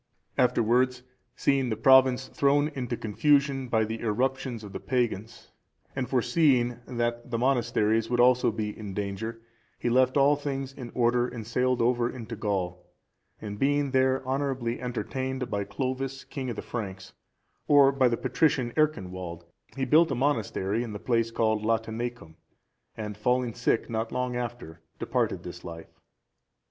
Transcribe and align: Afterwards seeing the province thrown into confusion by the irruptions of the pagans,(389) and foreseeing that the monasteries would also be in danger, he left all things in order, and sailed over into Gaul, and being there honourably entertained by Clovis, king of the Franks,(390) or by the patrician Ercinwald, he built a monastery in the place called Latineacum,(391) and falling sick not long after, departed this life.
Afterwards 0.35 1.03
seeing 1.35 1.69
the 1.69 1.75
province 1.77 2.27
thrown 2.29 2.69
into 2.69 2.97
confusion 2.97 3.67
by 3.67 3.83
the 3.85 3.99
irruptions 3.99 4.63
of 4.63 4.73
the 4.73 4.79
pagans,(389) 4.79 5.91
and 5.95 6.09
foreseeing 6.09 6.79
that 6.87 7.29
the 7.29 7.37
monasteries 7.37 8.09
would 8.09 8.19
also 8.19 8.51
be 8.51 8.75
in 8.75 8.95
danger, 8.95 9.43
he 9.77 9.91
left 9.91 10.17
all 10.17 10.35
things 10.35 10.73
in 10.73 10.91
order, 10.95 11.27
and 11.27 11.45
sailed 11.45 11.83
over 11.83 12.09
into 12.09 12.35
Gaul, 12.35 12.83
and 13.39 13.59
being 13.59 13.91
there 13.91 14.25
honourably 14.25 14.81
entertained 14.81 15.51
by 15.51 15.65
Clovis, 15.65 16.23
king 16.23 16.49
of 16.49 16.55
the 16.55 16.63
Franks,(390) 16.63 17.13
or 17.67 17.91
by 17.91 18.07
the 18.07 18.17
patrician 18.17 18.73
Ercinwald, 18.75 19.43
he 19.75 19.85
built 19.85 20.09
a 20.09 20.15
monastery 20.15 20.81
in 20.81 20.93
the 20.93 20.97
place 20.99 21.29
called 21.29 21.63
Latineacum,(391) 21.63 22.35
and 22.97 23.15
falling 23.15 23.53
sick 23.53 23.87
not 23.87 24.11
long 24.11 24.35
after, 24.35 24.81
departed 24.97 25.43
this 25.43 25.63
life. 25.63 25.93